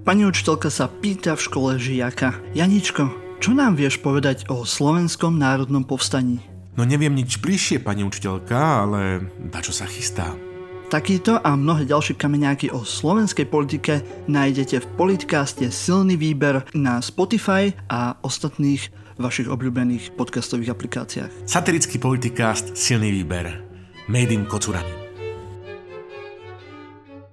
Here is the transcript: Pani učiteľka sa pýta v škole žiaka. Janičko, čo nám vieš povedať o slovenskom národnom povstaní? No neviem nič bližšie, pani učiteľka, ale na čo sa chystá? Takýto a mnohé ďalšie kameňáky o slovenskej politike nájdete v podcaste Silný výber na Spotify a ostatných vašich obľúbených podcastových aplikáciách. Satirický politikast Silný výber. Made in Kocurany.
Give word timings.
Pani 0.00 0.24
učiteľka 0.24 0.72
sa 0.72 0.88
pýta 0.88 1.36
v 1.36 1.44
škole 1.44 1.70
žiaka. 1.76 2.40
Janičko, 2.56 3.12
čo 3.36 3.52
nám 3.52 3.76
vieš 3.76 4.00
povedať 4.00 4.48
o 4.48 4.64
slovenskom 4.64 5.36
národnom 5.36 5.84
povstaní? 5.84 6.40
No 6.80 6.88
neviem 6.88 7.12
nič 7.12 7.36
bližšie, 7.36 7.84
pani 7.84 8.00
učiteľka, 8.00 8.56
ale 8.56 9.28
na 9.36 9.60
čo 9.60 9.76
sa 9.76 9.84
chystá? 9.84 10.32
Takýto 10.90 11.38
a 11.38 11.54
mnohé 11.54 11.86
ďalšie 11.86 12.18
kameňáky 12.18 12.72
o 12.74 12.82
slovenskej 12.82 13.46
politike 13.46 14.02
nájdete 14.26 14.82
v 14.82 14.86
podcaste 14.98 15.68
Silný 15.70 16.18
výber 16.18 16.66
na 16.74 16.98
Spotify 16.98 17.70
a 17.86 18.18
ostatných 18.24 18.90
vašich 19.20 19.46
obľúbených 19.46 20.16
podcastových 20.16 20.74
aplikáciách. 20.74 21.32
Satirický 21.46 22.00
politikast 22.00 22.74
Silný 22.74 23.12
výber. 23.12 23.62
Made 24.08 24.32
in 24.34 24.48
Kocurany. 24.48 24.99